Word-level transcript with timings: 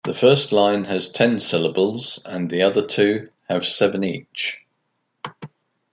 The 0.03 0.15
first 0.15 0.51
line 0.51 0.85
has 0.85 1.07
ten 1.11 1.37
syllables 1.37 2.23
and 2.25 2.49
the 2.49 2.63
other 2.63 2.83
two 2.83 3.29
have 3.47 3.63
seven 3.63 4.03
each. 4.03 4.65